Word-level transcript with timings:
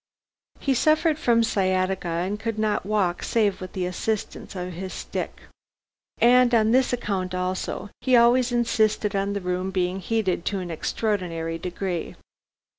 He 0.59 0.73
suffered 0.73 1.19
from 1.19 1.43
sciatica, 1.43 2.07
and 2.07 2.39
could 2.39 2.57
not 2.57 2.87
walk 2.87 3.21
save 3.21 3.61
with 3.61 3.73
the 3.73 3.85
assistance 3.85 4.55
of 4.55 4.73
his 4.73 4.91
stick. 4.93 5.41
And 6.17 6.55
on 6.55 6.71
this 6.71 6.91
account 6.91 7.35
also, 7.35 7.91
he 7.99 8.15
always 8.15 8.51
insisted 8.51 9.15
on 9.15 9.33
the 9.33 9.41
room 9.41 9.69
being 9.69 9.99
heated 9.99 10.43
to 10.45 10.59
an 10.59 10.71
extraordinary 10.71 11.59
degree. 11.59 12.15